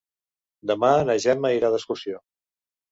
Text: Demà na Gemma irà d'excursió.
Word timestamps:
Demà 0.71 0.89
na 1.11 1.19
Gemma 1.27 1.55
irà 1.59 1.73
d'excursió. 1.77 2.25